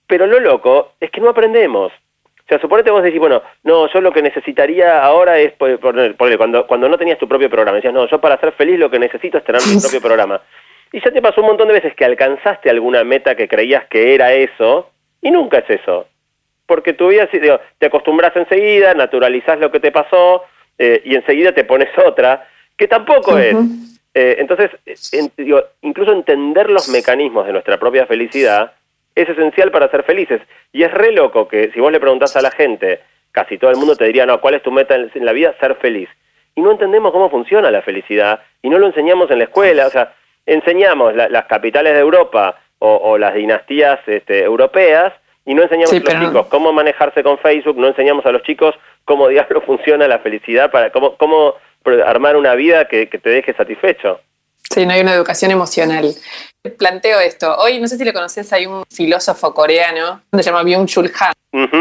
[0.06, 1.92] pero lo loco es que no aprendemos.
[1.92, 6.66] O sea, suponete vos decís, bueno, no, yo lo que necesitaría ahora es, por, cuando,
[6.66, 9.36] cuando no tenías tu propio programa, decías, no, yo para ser feliz lo que necesito
[9.36, 10.40] es tener mi propio programa.
[10.90, 14.14] Y ya te pasó un montón de veces que alcanzaste alguna meta que creías que
[14.14, 16.06] era eso, y nunca es eso.
[16.68, 20.44] Porque tu vida, digo, te acostumbras enseguida, naturalizás lo que te pasó,
[20.76, 23.56] eh, y enseguida te pones otra, que tampoco es.
[24.12, 24.70] Eh, entonces,
[25.38, 28.72] digo, incluso entender los mecanismos de nuestra propia felicidad
[29.14, 30.42] es esencial para ser felices.
[30.70, 33.00] Y es re loco que si vos le preguntás a la gente,
[33.32, 35.54] casi todo el mundo te diría, no, ¿cuál es tu meta en la vida?
[35.58, 36.10] Ser feliz.
[36.54, 39.86] Y no entendemos cómo funciona la felicidad y no lo enseñamos en la escuela.
[39.86, 40.12] O sea,
[40.44, 45.14] enseñamos las capitales de Europa o, las dinastías este, europeas
[45.48, 48.74] y no enseñamos a los chicos cómo manejarse con Facebook, no enseñamos a los chicos
[49.06, 51.54] cómo diablo funciona la felicidad, para cómo, cómo
[52.04, 54.20] armar una vida que, que te deje satisfecho.
[54.70, 56.14] Sí, no hay una educación emocional.
[56.76, 57.56] Planteo esto.
[57.56, 61.34] Hoy, no sé si le conoces, hay un filósofo coreano, se llama Byung-Chul Han.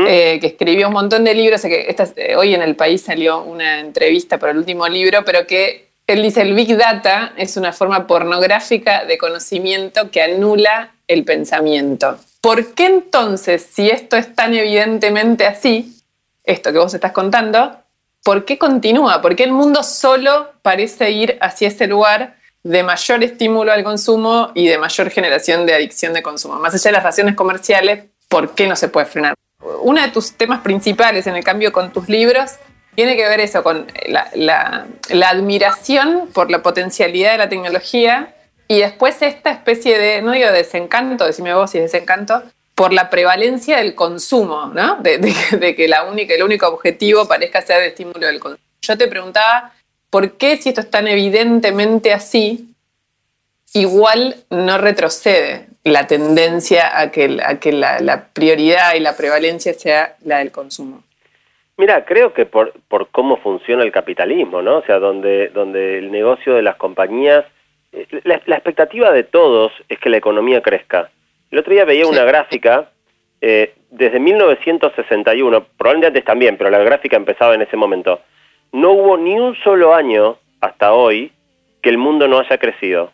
[0.07, 3.81] eh, que escribió un montón de libros, que eh, hoy en el país salió una
[3.81, 8.07] entrevista por el último libro, pero que él dice, el Big Data es una forma
[8.07, 12.17] pornográfica de conocimiento que anula el pensamiento.
[12.41, 16.01] ¿Por qué entonces, si esto es tan evidentemente así,
[16.43, 17.77] esto que vos estás contando,
[18.23, 19.21] ¿por qué continúa?
[19.21, 24.51] ¿Por qué el mundo solo parece ir hacia ese lugar de mayor estímulo al consumo
[24.53, 26.55] y de mayor generación de adicción de consumo?
[26.59, 29.33] Más allá de las razones comerciales, ¿por qué no se puede frenar?
[29.81, 32.51] Uno de tus temas principales en el cambio con tus libros
[32.95, 34.87] tiene que ver eso con la,
[35.29, 38.33] admiración por la potencialidad de la tecnología
[38.67, 42.43] y después esta especie de, no digo desencanto, decime vos si es desencanto,
[42.75, 44.97] por la prevalencia del consumo, ¿no?
[44.97, 48.63] De, que la única, el único objetivo parezca ser el estímulo del consumo.
[48.81, 49.73] Yo te preguntaba,
[50.09, 52.75] ¿por qué si esto es tan evidentemente así,
[53.73, 60.39] igual no retrocede la tendencia a que, que la prioridad y la prevalencia sea la
[60.39, 61.03] del consumo?
[61.77, 64.77] Mira, creo que por, por cómo funciona el capitalismo, ¿no?
[64.77, 67.45] O sea, donde, donde el negocio de las compañías,
[67.91, 71.09] eh, la, expectativa de todos es que la economía crezca.
[71.51, 72.89] El otro día veía una gráfica
[73.41, 78.21] eh, desde 1961, probablemente antes también, pero la gráfica empezaba en ese momento.
[78.71, 81.31] No hubo ni un solo año hasta hoy
[81.81, 83.11] que el mundo no haya crecido.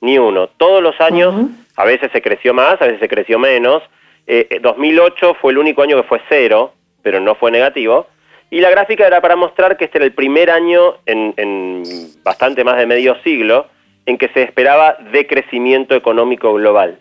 [0.00, 0.48] Ni uno.
[0.48, 1.34] Todos los años,
[1.76, 3.82] a veces se creció más, a veces se creció menos.
[4.26, 6.72] Eh, 2008 fue el único año que fue cero
[7.06, 8.08] pero no fue negativo.
[8.50, 11.84] Y la gráfica era para mostrar que este era el primer año en,
[12.24, 13.68] bastante más de medio siglo
[14.06, 16.98] en que se esperaba decrecimiento económico global.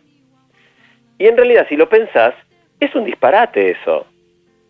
[1.17, 2.33] Y en realidad, si lo pensás,
[2.79, 4.05] es un disparate eso.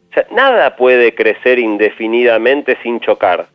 [0.10, 3.48] O sea, nada puede crecer indefinidamente sin chocar.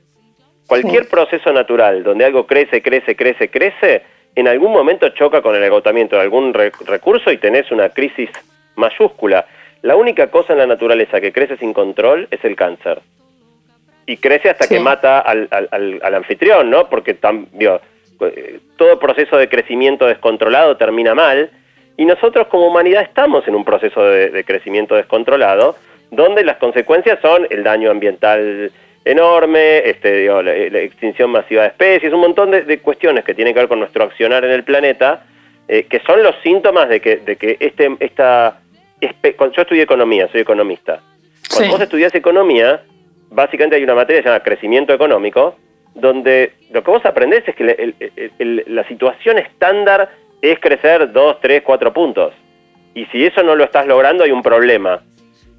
[0.67, 4.03] Cualquier proceso natural donde algo crece, crece, crece, crece,
[4.35, 8.31] en algún momento choca con el agotamiento de algún recurso y tenés una crisis
[8.77, 9.47] mayúscula.
[9.83, 13.01] La única cosa en la naturaleza que crece sin control es el cáncer.
[14.07, 15.49] Y crece hasta que mata al,
[16.03, 16.89] anfitrión, ¿no?
[16.89, 17.81] Porque eh,
[18.77, 21.51] todo proceso de crecimiento descontrolado termina mal.
[21.97, 25.77] Y nosotros como humanidad estamos en un proceso de, crecimiento descontrolado,
[26.11, 28.71] donde las consecuencias son el daño ambiental
[29.05, 33.69] enorme, este, la, extinción masiva de especies, un montón de, cuestiones que tienen que ver
[33.69, 35.25] con nuestro accionar en el planeta,
[35.69, 38.61] eh, que son los síntomas de que, de que este, esta
[39.01, 41.01] yo estudié economía, soy economista.
[41.51, 42.83] Cuando vos estudias economía,
[43.31, 45.57] básicamente hay una materia que se llama crecimiento económico,
[45.95, 47.95] donde lo que vos aprendés es que
[48.67, 50.11] la situación estándar
[50.43, 52.33] es crecer 2, 3, 4 puntos.
[52.95, 55.03] Y si eso no lo estás logrando, hay un problema.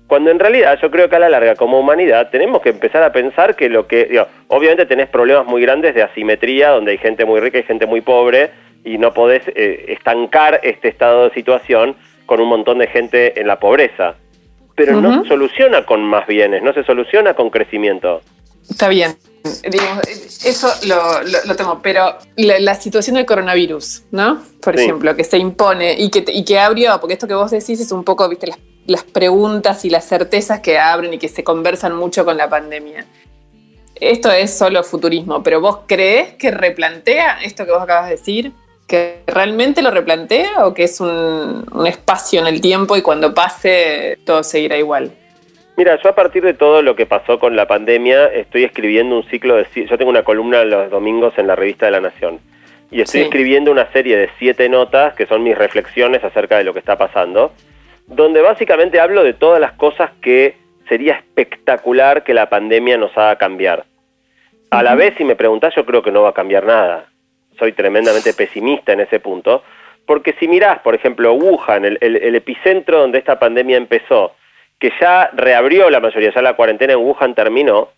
[0.08, 3.14] Cuando en realidad yo creo que a la larga, como humanidad, tenemos que empezar a
[3.14, 4.22] pensar que lo que.
[4.48, 8.02] obviamente tenés problemas muy grandes de asimetría, donde hay gente muy rica y gente muy
[8.02, 8.52] pobre,
[8.84, 13.48] y no podés eh, estancar este estado de situación con un montón de gente en
[13.48, 14.16] la pobreza.
[14.76, 18.22] Pero no se soluciona con más bienes, no se soluciona con crecimiento.
[18.70, 19.12] Está bien.
[20.44, 20.68] Eso
[21.46, 24.42] lo, tengo, pero la, situación del coronavirus, ¿no?
[24.62, 27.80] Por ejemplo, que se impone y que, y que abrió, porque esto que vos decís
[27.80, 31.44] es un poco, viste, las, las preguntas y las certezas que abren y que se
[31.44, 33.06] conversan mucho con la pandemia.
[33.96, 38.54] Esto es solo futurismo, pero vos crees que replantea esto que vos acabas de decir?
[38.92, 44.20] que realmente lo replantea o que es un, espacio en el tiempo y cuando pase
[44.26, 45.14] todo seguirá igual?
[45.82, 49.24] Mira, yo a partir de todo lo que pasó con la pandemia estoy escribiendo un
[49.24, 49.66] ciclo de...
[49.88, 52.40] Yo tengo una columna los domingos en la revista de La Nación.
[52.92, 56.74] Y estoy escribiendo una serie de siete notas que son mis reflexiones acerca de lo
[56.74, 57.54] que está pasando,
[58.06, 60.56] donde básicamente hablo de todas las cosas que
[60.88, 63.86] sería espectacular que la pandemia nos haga cambiar.
[64.70, 67.06] A la vez, si me preguntás, yo creo que no va a cambiar nada.
[67.58, 69.64] Soy tremendamente pesimista en ese punto,
[70.06, 74.36] porque si mirás, por ejemplo, Wuhan, el, el, epicentro donde esta pandemia empezó,
[74.82, 77.90] que ya reabrió la mayoría, ya la cuarentena en Wuhan terminó,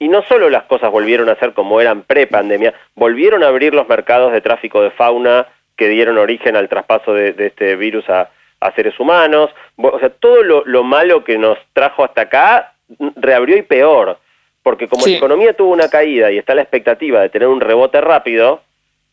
[0.00, 3.88] y no solo las cosas volvieron a ser como eran pre-pandemia, volvieron a abrir los
[3.88, 8.28] mercados de tráfico de fauna que dieron origen al traspaso de, este virus a,
[8.74, 12.72] seres humanos, o sea, todo lo, malo que nos trajo hasta acá
[13.14, 14.18] reabrió y peor,
[14.64, 18.00] porque como la economía tuvo una caída y está la expectativa de tener un rebote
[18.00, 18.62] rápido,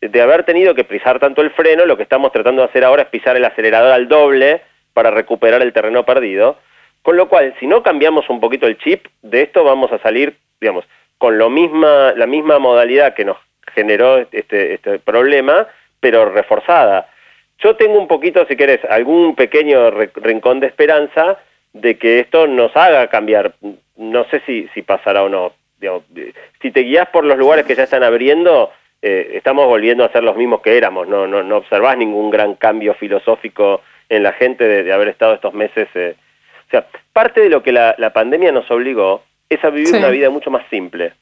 [0.00, 3.02] de haber tenido que pisar tanto el freno, lo que estamos tratando de hacer ahora
[3.02, 6.56] es pisar el acelerador al doble para recuperar el terreno perdido.
[7.04, 10.38] Con lo cual, si no cambiamos un poquito el chip, de esto vamos a salir,
[10.58, 10.86] digamos,
[11.18, 13.36] con lo misma, la misma modalidad que nos
[13.74, 15.68] generó este, este problema,
[16.00, 17.10] pero reforzada.
[17.58, 21.38] Yo tengo un poquito, si querés, algún pequeño rincón de esperanza
[21.74, 23.52] de que esto nos haga cambiar.
[23.96, 25.52] No sé si, pasará o no.
[26.62, 30.24] si te guías por los lugares que ya están abriendo, eh, estamos volviendo a ser
[30.24, 34.90] los mismos que éramos, no, no, observás ningún gran cambio filosófico en la gente de,
[34.90, 35.86] haber estado estos meses.
[35.94, 36.16] Eh.
[36.66, 40.30] O sea, parte de lo que la, pandemia nos obligó es a vivir una vida
[40.30, 41.12] mucho más simple.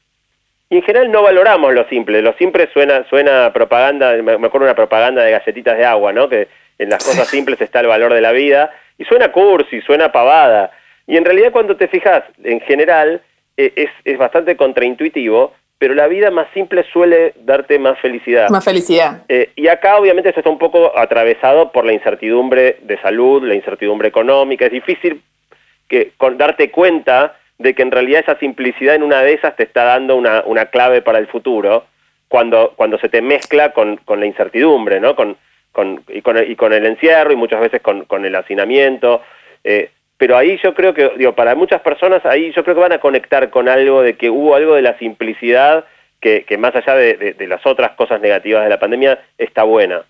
[0.69, 2.21] Y en general no valoramos lo simple.
[2.21, 6.29] Lo simple suena, suena propaganda, me acuerdo una propaganda de galletitas de agua, ¿no?
[6.29, 6.47] Que
[6.79, 8.71] en las cosas simples está el valor de la vida.
[8.97, 10.71] Y suena cursi, suena pavada.
[11.05, 13.21] Y en realidad cuando te fijas, en general,
[13.57, 15.53] eh, es, es bastante contraintuitivo
[15.83, 18.49] pero la vida más simple suele darte más felicidad.
[18.49, 19.23] Más felicidad.
[19.27, 23.53] Eh, y acá obviamente esto está un poco atravesado por la incertidumbre de salud, la
[23.53, 24.65] incertidumbre económica.
[24.65, 25.21] Es difícil
[25.87, 29.63] que, con, darte cuenta de que en realidad esa simplicidad en una de esas te
[29.63, 31.85] está dando una, una clave para el futuro
[32.27, 35.15] cuando, cuando se te mezcla con, con la incertidumbre, ¿no?
[35.15, 35.37] Con,
[35.71, 39.21] con, y, con el, encierro y muchas veces con, con el hacinamiento.
[39.63, 42.93] Eh, pero ahí yo creo que, digo, para muchas personas ahí yo creo que van
[42.93, 45.85] a conectar con algo de que hubo algo de la simplicidad
[46.21, 50.03] que, que más allá de, las otras cosas negativas de la pandemia está buena.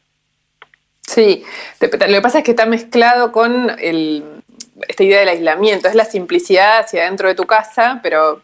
[1.01, 1.43] Sí,
[1.81, 4.23] lo que pasa es que está mezclado con el,
[4.87, 8.41] esta idea del aislamiento, es la simplicidad hacia dentro de tu casa, pero,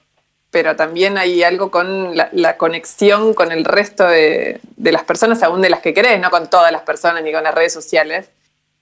[0.51, 5.61] pero también hay algo con la, conexión con el resto de, de, las personas, aún
[5.61, 8.29] de las que querés, no con todas las personas ni con las redes sociales.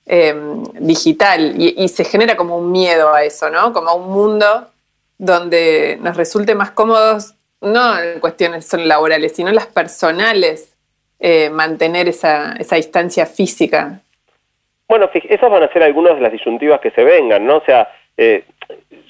[0.10, 3.74] Em, digital y, se genera como un miedo a eso, ¿no?
[3.74, 4.70] Como a un mundo
[5.18, 10.70] donde nos resulte más cómodos, no en cuestiones son laborales, sino las personales,
[11.20, 14.00] eh, mantener esa, esa distancia física.
[14.88, 17.58] Bueno, esas van a ser algunas de las disyuntivas que se vengan, ¿no?
[17.58, 18.44] O sea, eh,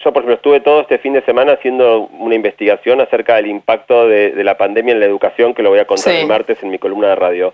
[0.03, 4.07] yo por ejemplo estuve todo este fin de semana haciendo una investigación acerca del impacto
[4.07, 6.71] de, de la pandemia en la educación, que lo voy a contar el martes en
[6.71, 7.53] mi columna de radio.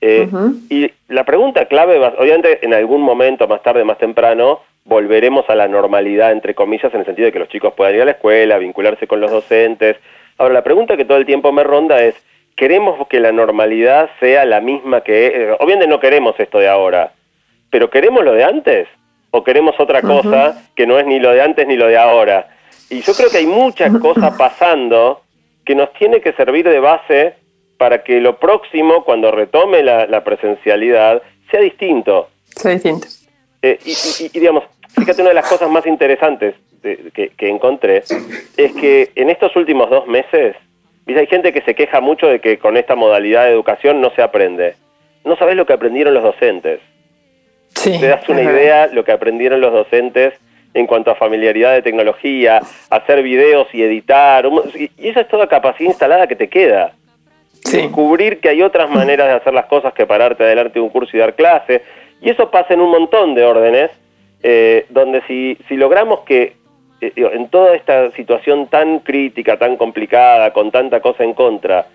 [0.00, 0.28] Eh,
[0.70, 5.68] y la pregunta clave, obviamente en algún momento, más tarde, más temprano, volveremos a la
[5.68, 8.58] normalidad, entre comillas, en el sentido de que los chicos puedan ir a la escuela,
[8.58, 9.96] vincularse con los docentes.
[10.38, 12.14] Ahora, la pregunta que todo el tiempo me ronda es,
[12.54, 15.26] ¿queremos que la normalidad sea la misma que...
[15.26, 17.12] Eh, obviamente no queremos esto de ahora,
[17.70, 18.88] pero ¿queremos lo de antes?
[19.30, 22.48] ¿O queremos otra cosa que no es ni lo de antes ni lo de ahora?
[22.90, 25.22] Y yo creo que hay muchas cosas pasando
[25.64, 27.34] que nos tiene que servir de base
[27.76, 32.28] para que lo próximo, cuando retome la, presencialidad, sea distinto.
[32.44, 33.06] Sea distinto.
[33.60, 38.02] Eh, y, digamos, fíjate, una de las cosas más interesantes que, encontré
[38.56, 40.56] es que en estos últimos dos meses,
[41.06, 44.22] hay gente que se queja mucho de que con esta modalidad de educación no se
[44.22, 44.74] aprende.
[45.24, 46.80] No sabes lo que aprendieron los docentes.
[47.74, 50.34] Sí, Te das una idea lo que aprendieron los docentes
[50.74, 54.46] en cuanto a familiaridad de tecnología, hacer videos y editar.
[54.74, 56.92] Y esa es toda capacidad instalada que te queda
[57.72, 61.16] descubrir que hay otras maneras de hacer las cosas que pararte adelante de un curso
[61.16, 61.82] y dar clase.
[62.20, 63.90] Y eso pasa en un montón de órdenes,
[64.42, 66.56] eh, donde si, si logramos que
[67.00, 71.86] eh, en toda esta situación tan crítica, tan complicada, con tanta cosa en contra,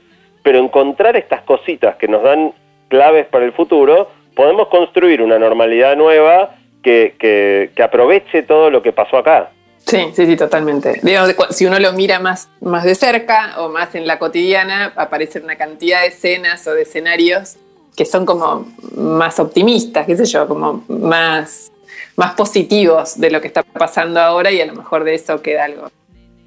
[0.41, 2.53] pero encontrar estas cositas que nos dan
[2.87, 8.91] claves para el futuro, podemos construir una normalidad nueva que, que, aproveche todo lo que
[8.91, 9.51] pasó acá.
[9.85, 11.01] Sí, sí, sí, totalmente.
[11.49, 15.55] si uno lo mira más, más de cerca o más en la cotidiana, aparecen una
[15.55, 17.57] cantidad de escenas o de escenarios
[17.95, 18.65] que son como
[18.95, 21.71] más optimistas, qué sé yo, como más,
[22.15, 25.65] más positivos de lo que está pasando ahora y a lo mejor de eso queda
[25.65, 25.91] algo.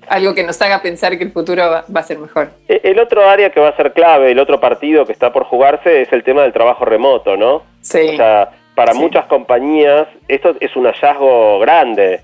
[0.09, 2.51] Algo que nos haga pensar que el futuro va, a ser mejor.
[2.69, 5.45] E, el otro área que va a ser clave, el otro partido que está por
[5.45, 7.63] jugarse es el tema del trabajo remoto, ¿no?
[7.81, 8.11] Sí.
[8.13, 12.21] O sea, para muchas compañías esto es un hallazgo grande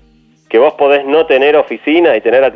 [0.49, 2.53] que vos podés no tener oficina y tener...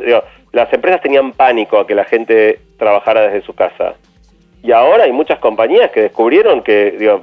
[0.52, 3.94] las empresas tenían pánico a que la gente trabajara desde su casa.
[4.62, 7.22] Y ahora hay muchas compañías que descubrieron que digo,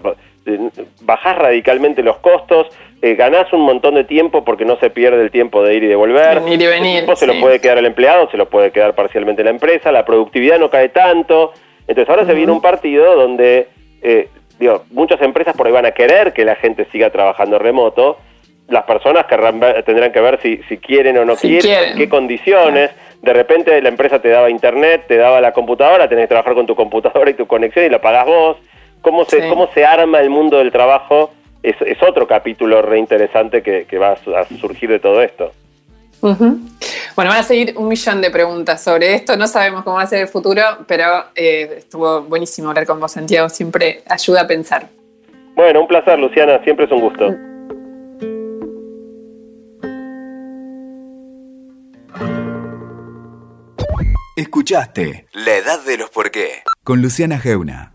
[1.02, 2.68] bajás radicalmente los costos,
[3.02, 5.88] eh, ganás un montón de tiempo porque no se pierde el tiempo de ir y
[5.88, 6.42] de volver.
[6.48, 8.96] Ir y venir, el tiempo se lo puede quedar el empleado, se lo puede quedar
[8.96, 11.54] parcialmente la empresa, la productividad no cae tanto.
[11.88, 13.68] Entonces ahora se viene un partido donde
[14.02, 14.30] eh,
[14.60, 18.18] digo, muchas empresas por ahí van a querer que la gente siga trabajando remoto,
[18.68, 22.92] las personas tendrán que ver si, si quieren o no quieren, qué condiciones.
[23.22, 26.66] De repente la empresa te daba internet, te daba la computadora, tenés que trabajar con
[26.66, 28.58] tu computadora y tu conexión y lo pagás vos.
[29.06, 31.30] ¿Cómo se, cómo se arma el mundo del trabajo?
[31.62, 35.52] Es, es otro capítulo reinteresante que, que va a surgir de todo esto.
[36.22, 36.56] Bueno,
[37.16, 39.38] van a seguir un millón de preguntas sobre esto.
[39.38, 43.12] No sabemos cómo va a ser el futuro, pero eh, estuvo buenísimo hablar con vos,
[43.12, 43.48] Santiago.
[43.48, 44.88] Siempre ayuda a pensar.
[45.54, 46.64] Bueno, un placer, Luciana.
[46.64, 47.30] Siempre es un gusto.
[54.36, 57.95] Escuchaste La Edad de los Por qué con Luciana Geuna.